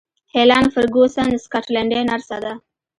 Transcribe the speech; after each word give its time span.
هیلن 0.33 0.65
فرګوسن 0.73 1.29
سکاټلنډۍ 1.43 2.01
نرسه 2.09 2.37
ده. 2.43 2.53